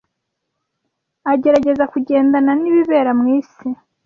Agerageza 1.31 1.83
kugendana 1.93 2.51
nibibera 2.59 3.11
mwisi. 3.19 3.67